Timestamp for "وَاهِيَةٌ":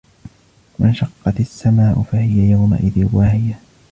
3.13-3.59